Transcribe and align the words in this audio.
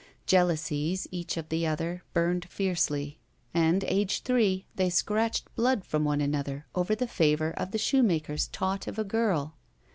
J^ousies, 0.25 1.05
each 1.11 1.37
of 1.37 1.49
the 1.49 1.67
other, 1.67 2.01
burned 2.11 2.45
fiercely, 2.49 3.19
223 3.53 3.53
ROULETTE 3.53 3.69
and, 3.93 3.99
aged 4.01 4.25
three, 4.25 4.65
they 4.73 4.89
scratched 4.89 5.53
blood 5.55 5.85
from 5.85 6.05
one 6.05 6.21
an 6.21 6.33
other 6.33 6.65
over 6.73 6.95
the 6.95 7.05
favor 7.05 7.51
of 7.51 7.69
the 7.69 7.77
shoemaker's 7.77 8.47
tot 8.47 8.87
of 8.87 8.97
a 8.97 9.05
giil. 9.05 9.51